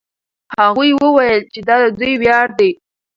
[0.59, 2.71] هغوی وویل چې دا د دوی ویاړ دی.